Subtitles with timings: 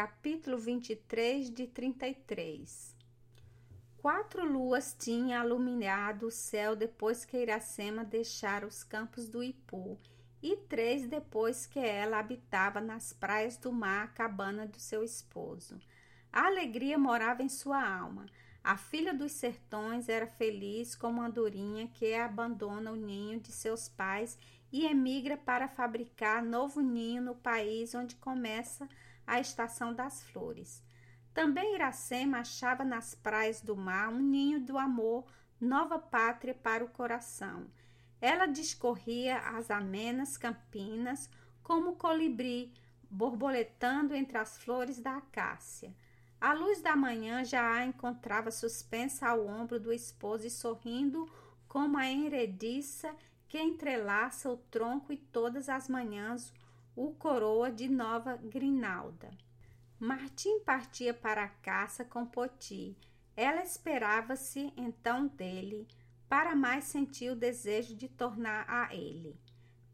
[0.00, 2.96] capítulo 23 de 33
[3.98, 9.98] Quatro luas tinha iluminado o céu depois que Iracema deixara os campos do Ipu,
[10.42, 15.78] e três depois que ela habitava nas praias do mar a cabana do seu esposo.
[16.32, 18.24] A alegria morava em sua alma.
[18.64, 23.86] A filha dos sertões era feliz como a andorinha que abandona o ninho de seus
[23.86, 24.38] pais
[24.72, 30.82] e emigra para fabricar novo ninho no país onde começa a estação das flores.
[31.32, 35.24] Também Iracema achava nas praias do mar um ninho do amor,
[35.60, 37.66] nova pátria para o coração.
[38.20, 41.30] Ela discorria as amenas campinas
[41.62, 42.72] como colibri,
[43.10, 45.94] borboletando entre as flores da acácia.
[46.40, 51.30] A luz da manhã já a encontrava suspensa ao ombro do esposo e sorrindo
[51.68, 53.14] como a enrediça
[53.46, 56.52] que entrelaça o tronco e todas as manhãs
[57.02, 59.30] o coroa de nova grinalda.
[59.98, 62.94] Martim partia para a caça com Poti.
[63.34, 65.88] Ela esperava-se então dele,
[66.28, 69.34] para mais sentir o desejo de tornar a ele.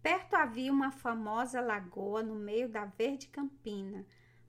[0.02, 4.04] Perto havia uma famosa lagoa no meio da verde campina.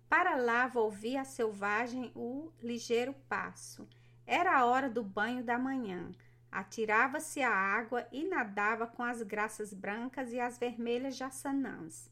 [0.10, 3.88] Para lá volvia a selvagem o ligeiro passo.
[4.26, 6.12] Era a hora do banho da manhã.
[6.52, 12.10] Atirava-se à água e nadava com as graças brancas e as vermelhas jaçanãs.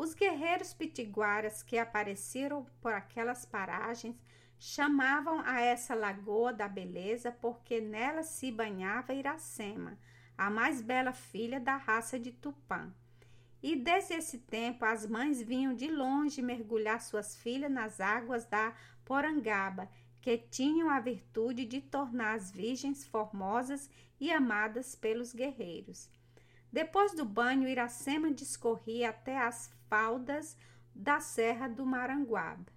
[0.00, 4.14] Os guerreiros pitiguaras que apareceram por aquelas paragens
[4.56, 9.98] chamavam a essa lagoa da beleza porque nela se banhava Iracema,
[10.36, 12.94] a mais bela filha da raça de Tupã.
[13.60, 18.72] E desde esse tempo as mães vinham de longe mergulhar suas filhas nas águas da
[19.04, 19.90] Porangaba,
[20.20, 23.90] que tinham a virtude de tornar as virgens formosas
[24.20, 26.08] e amadas pelos guerreiros.
[26.72, 30.56] Depois do banho, Iracema discorria até as faldas
[30.94, 32.72] da Serra do Maranguaba,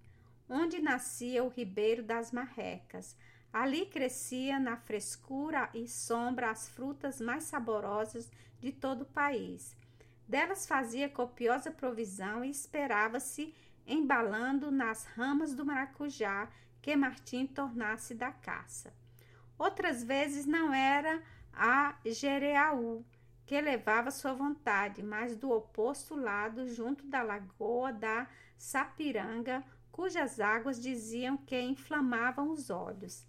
[0.50, 3.16] onde nascia o Ribeiro das Marrecas.
[3.52, 9.76] Ali crescia na frescura e sombra as frutas mais saborosas de todo o país.
[10.28, 13.54] Delas fazia copiosa provisão e esperava-se
[13.86, 16.48] embalando nas ramas do maracujá
[16.82, 18.94] que Martim tornasse da caça.
[19.58, 21.22] Outras vezes não era
[21.54, 23.06] a Jereaú,
[23.52, 28.26] que levava sua vontade, mas do oposto lado, junto da lagoa da
[28.58, 33.28] Sapiranga, cujas águas diziam que inflamavam os olhos.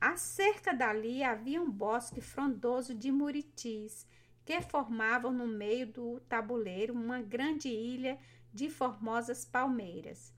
[0.00, 4.06] Acerca dali havia um bosque frondoso de muritis,
[4.46, 8.18] que formavam no meio do tabuleiro uma grande ilha
[8.50, 10.32] de formosas palmeiras.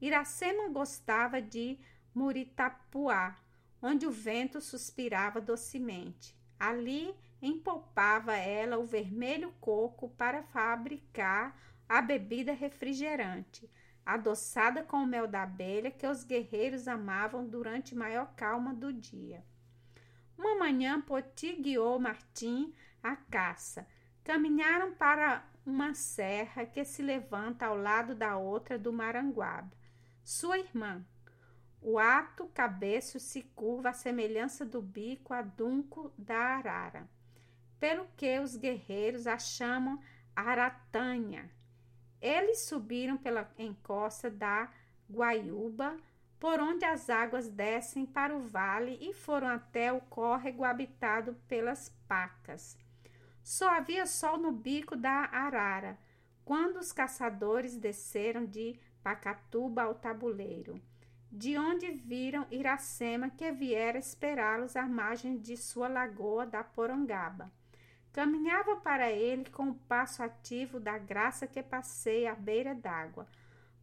[0.00, 1.78] Iracema gostava de
[2.12, 3.38] Muritapuá,
[3.80, 6.34] onde o vento suspirava docemente.
[6.58, 11.56] Ali empolpava ela o vermelho coco para fabricar
[11.88, 13.70] a bebida refrigerante,
[14.04, 19.44] adoçada com o mel da abelha que os guerreiros amavam durante maior calma do dia.
[20.36, 23.86] Uma manhã, Poti guiou Martim à caça.
[24.22, 29.72] Caminharam para uma serra que se levanta ao lado da outra do Maranguaba.
[30.22, 31.04] Sua irmã,
[31.80, 37.08] o ato cabeço se curva à semelhança do bico adunco da arara
[37.78, 40.00] pelo que os guerreiros a chamam
[40.34, 41.50] Aratanha.
[42.20, 44.70] Eles subiram pela encosta da
[45.10, 45.96] Guaiúba,
[46.38, 51.88] por onde as águas descem para o vale e foram até o córrego habitado pelas
[52.06, 52.76] pacas.
[53.42, 55.98] Só havia sol no bico da arara,
[56.44, 60.82] quando os caçadores desceram de Pacatuba ao tabuleiro,
[61.30, 67.50] de onde viram Iracema que viera esperá-los à margem de sua lagoa da Porongaba.
[68.12, 73.26] Caminhava para ele com o passo ativo da graça que passeia à beira d'água.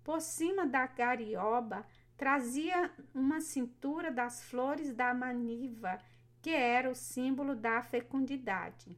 [0.03, 1.85] Por cima da garioba
[2.17, 5.99] trazia uma cintura das flores da maniva,
[6.41, 8.97] que era o símbolo da fecundidade.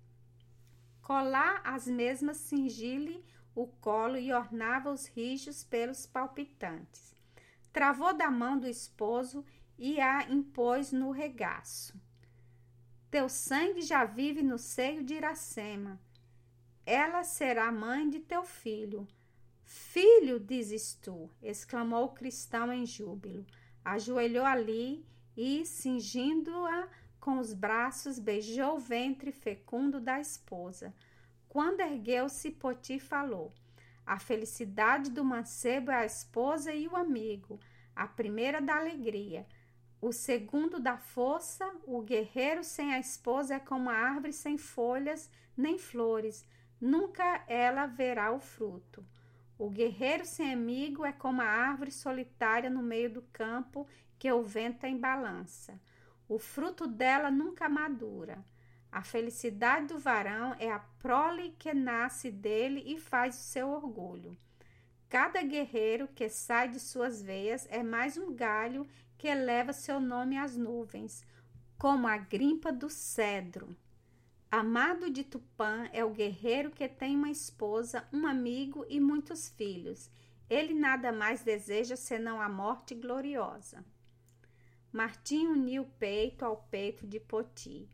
[1.01, 3.23] Colar as mesmas cingile
[3.55, 7.14] o colo e ornava os rijos pelos palpitantes.
[7.75, 9.43] Travou da mão do esposo
[9.77, 11.93] e a impôs no regaço.
[13.11, 15.99] Teu sangue já vive no seio de Iracema.
[16.85, 19.05] Ela será mãe de teu filho.
[19.65, 23.45] Filho, dizes tu, exclamou o cristão em júbilo.
[23.83, 25.05] Ajoelhou ali
[25.35, 26.87] e, cingindo-a
[27.19, 30.95] com os braços, beijou o ventre fecundo da esposa.
[31.49, 33.51] Quando ergueu-se, Poti falou:
[34.05, 37.59] A felicidade do mancebo é a esposa e o amigo,
[37.95, 39.47] a primeira da alegria.
[39.99, 45.29] O segundo da força, o guerreiro sem a esposa é como a árvore sem folhas
[45.57, 46.45] nem flores,
[46.79, 49.03] nunca ela verá o fruto.
[49.57, 53.87] O guerreiro sem amigo é como a árvore solitária no meio do campo
[54.19, 55.79] que o vento embalança.
[56.27, 58.43] O fruto dela nunca madura.
[58.95, 64.37] A felicidade do varão é a prole que nasce dele e faz o seu orgulho.
[65.09, 68.87] Cada guerreiro que sai de suas veias é mais um galho
[69.17, 71.25] que eleva seu nome às nuvens,
[71.77, 73.75] como a grimpa do cedro.
[74.49, 80.09] Amado de Tupã é o guerreiro que tem uma esposa, um amigo e muitos filhos.
[80.49, 83.83] Ele nada mais deseja senão a morte gloriosa.
[84.89, 87.89] Martim uniu peito ao peito de Poti.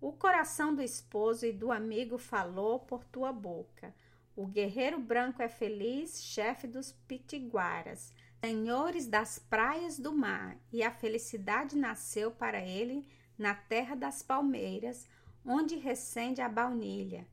[0.00, 3.94] O coração do esposo e do amigo falou por tua boca.
[4.36, 8.12] O guerreiro branco é feliz, chefe dos pitiguaras,
[8.44, 13.08] senhores das praias do mar, e a felicidade nasceu para ele
[13.38, 15.08] na terra das palmeiras,
[15.44, 17.26] onde recende a baunilha,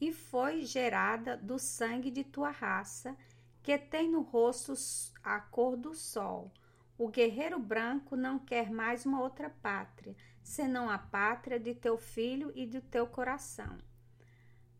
[0.00, 3.16] e foi gerada do sangue de tua raça,
[3.62, 4.74] que tem no rosto
[5.22, 6.52] a cor do sol.
[6.98, 12.50] O guerreiro branco não quer mais uma outra pátria, senão a pátria de teu filho
[12.56, 13.78] e do teu coração.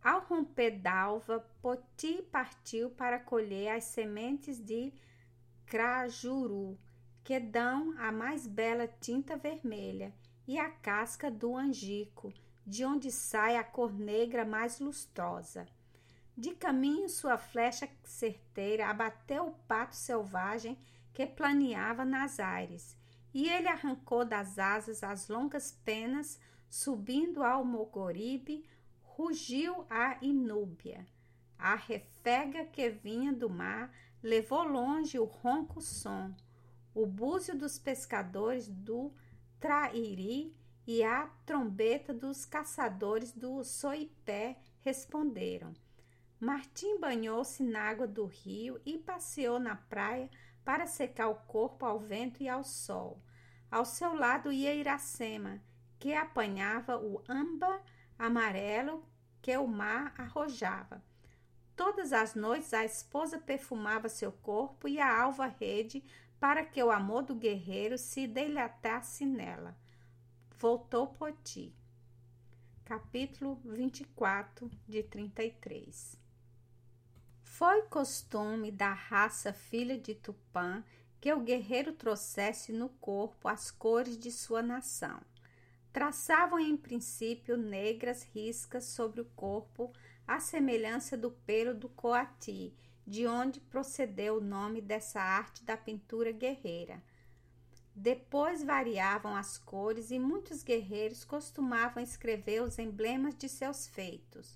[0.02, 4.92] Ao romper d'alva, Poti partiu para colher as sementes de
[5.64, 6.76] crajuru,
[7.22, 10.12] que dão a mais bela tinta vermelha,
[10.44, 12.32] e a casca do angico,
[12.66, 15.68] de onde sai a cor negra mais lustrosa.
[16.36, 20.76] De caminho, sua flecha certeira abateu o pato selvagem
[21.18, 22.96] que planeava nas aires,
[23.34, 28.64] e ele arrancou das asas as longas penas, subindo ao Mogoribe,
[29.02, 31.04] rugiu a inúbia.
[31.58, 33.92] A refega que vinha do mar
[34.22, 36.32] levou longe o ronco som.
[36.94, 39.12] O búzio dos pescadores do
[39.58, 40.54] Trairi
[40.86, 45.74] e a trombeta dos caçadores do Soipé responderam.
[46.38, 50.30] Martim banhou-se na água do rio e passeou na praia
[50.68, 53.18] para secar o corpo ao vento e ao sol.
[53.70, 55.62] Ao seu lado ia Iracema,
[55.98, 57.80] que apanhava o amba
[58.18, 59.02] amarelo
[59.40, 61.02] que o mar arrojava.
[61.74, 66.04] Todas as noites a esposa perfumava seu corpo e a alva rede
[66.38, 69.74] para que o amor do guerreiro se deleitasse nela
[70.58, 71.74] voltou Poti.
[72.84, 76.27] Capítulo 24 de 33
[77.58, 80.84] Foi costume da raça filha de Tupã
[81.20, 85.20] que o guerreiro trouxesse no corpo as cores de sua nação.
[85.92, 89.92] Traçavam em princípio negras riscas sobre o corpo,
[90.24, 92.72] à semelhança do pelo do coati,
[93.04, 97.02] de onde procedeu o nome dessa arte da pintura guerreira.
[97.92, 104.54] Depois variavam as cores e muitos guerreiros costumavam escrever os emblemas de seus feitos.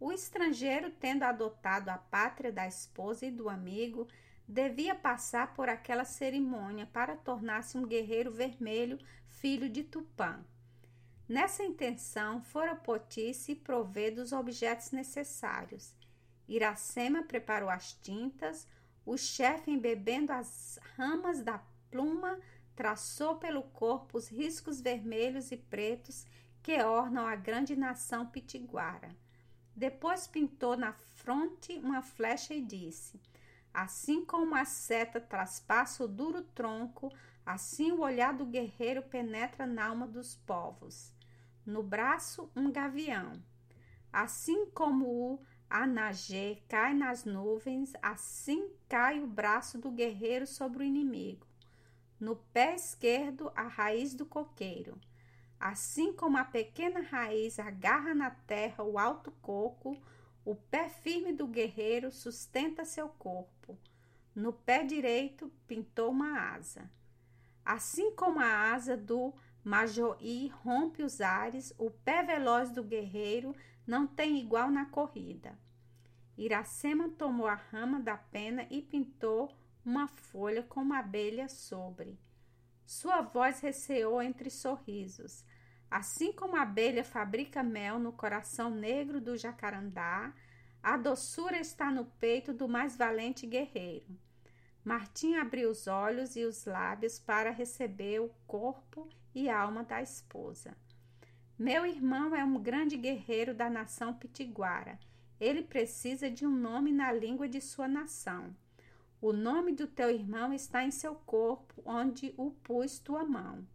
[0.00, 4.08] O estrangeiro, tendo adotado a pátria da esposa e do amigo,
[4.48, 8.98] devia passar por aquela cerimônia para tornar-se um guerreiro vermelho,
[9.28, 10.42] filho de Tupã.
[11.28, 15.94] Nessa intenção, fora Poti se prover dos objetos necessários.
[16.48, 18.66] Iracema preparou as tintas,
[19.04, 22.40] o chefe, embebendo as ramas da pluma,
[22.74, 26.26] traçou pelo corpo os riscos vermelhos e pretos
[26.62, 29.14] que ornam a grande nação pitiguara.
[29.74, 33.20] Depois pintou na fronte uma flecha e disse:
[33.72, 37.12] Assim como a seta traspassa o duro tronco,
[37.44, 41.14] assim o olhar do guerreiro penetra na alma dos povos.
[41.64, 43.42] No braço, um gavião.
[44.12, 50.86] Assim como o anagê cai nas nuvens, assim cai o braço do guerreiro sobre o
[50.86, 51.50] inimigo
[52.20, 55.00] no pé esquerdo a raiz do coqueiro.
[55.60, 59.94] Assim como a pequena raiz agarra na terra o alto coco,
[60.42, 63.78] o pé firme do guerreiro sustenta seu corpo.
[64.34, 66.90] No pé direito pintou uma asa.
[67.62, 73.54] Assim como a asa do Majoí rompe os ares, o pé veloz do guerreiro
[73.86, 75.58] não tem igual na corrida.
[76.38, 82.18] Iracema tomou a rama da pena e pintou uma folha com uma abelha sobre.
[82.90, 85.44] Sua voz receou entre sorrisos.
[85.88, 90.34] Assim como a abelha fabrica mel no coração negro do jacarandá,
[90.82, 94.18] a doçura está no peito do mais valente guerreiro.
[94.84, 100.76] Martim abriu os olhos e os lábios para receber o corpo e alma da esposa.
[101.56, 104.98] Meu irmão é um grande guerreiro da nação pitiguara.
[105.38, 108.52] Ele precisa de um nome na língua de sua nação.
[109.20, 113.66] O nome do teu irmão está em seu corpo, onde o pus tua mão.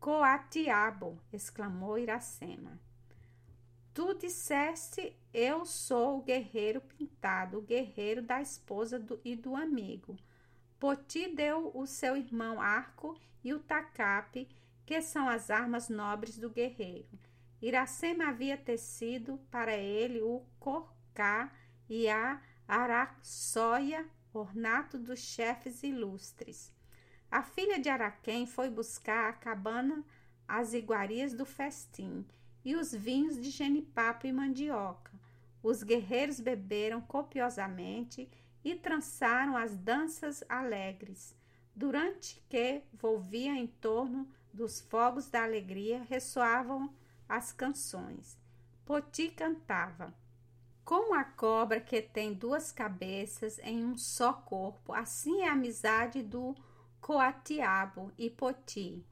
[0.00, 2.80] Coatiabo, exclamou Iracema.
[3.92, 10.16] Tu disseste: Eu sou o guerreiro pintado, o guerreiro da esposa do, e do amigo.
[10.80, 14.48] Poti deu o seu irmão arco e o tacape,
[14.86, 17.18] que são as armas nobres do guerreiro.
[17.60, 21.52] Iracema havia tecido para ele o corcá
[21.88, 24.08] e a araçóia,
[24.38, 26.72] ornato dos chefes ilustres.
[27.30, 30.04] A filha de Araquém foi buscar a cabana
[30.46, 32.26] as iguarias do festim
[32.64, 35.12] e os vinhos de genipapo e mandioca.
[35.62, 38.28] Os guerreiros beberam copiosamente
[38.64, 41.34] e trançaram as danças alegres,
[41.74, 46.92] durante que volvia em torno dos fogos da alegria ressoavam
[47.28, 48.38] as canções.
[48.84, 50.14] Poti cantava:
[51.24, 56.54] Cobra que tem duas cabeças em um só corpo, assim é a amizade do
[57.00, 59.04] coatiabo e Poti,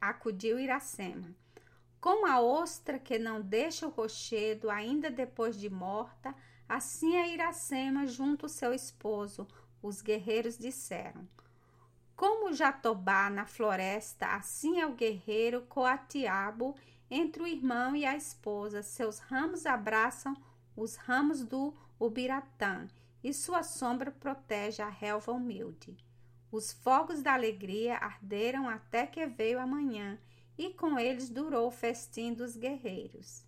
[0.00, 1.34] acudiu Iracema.
[2.00, 6.34] Como a ostra que não deixa o rochedo ainda depois de morta,
[6.68, 9.46] assim é Iracema junto ao seu esposo,
[9.82, 11.28] os guerreiros disseram.
[12.16, 16.74] Como o jatobá na floresta, assim é o guerreiro coatiabo
[17.10, 18.82] entre o irmão e a esposa.
[18.82, 20.36] Seus ramos abraçam
[20.78, 22.86] os ramos do ubiratã
[23.22, 25.96] e sua sombra protege a relva humilde.
[26.52, 30.18] Os fogos da alegria arderam até que veio a manhã,
[30.56, 33.44] e com eles durou o festim dos guerreiros.